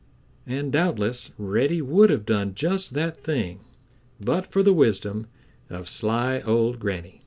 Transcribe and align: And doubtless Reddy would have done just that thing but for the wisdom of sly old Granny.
And 0.47 0.71
doubtless 0.71 1.29
Reddy 1.37 1.79
would 1.79 2.09
have 2.09 2.25
done 2.25 2.55
just 2.55 2.95
that 2.95 3.15
thing 3.15 3.59
but 4.19 4.47
for 4.47 4.63
the 4.63 4.73
wisdom 4.73 5.27
of 5.69 5.87
sly 5.87 6.39
old 6.41 6.79
Granny. 6.79 7.19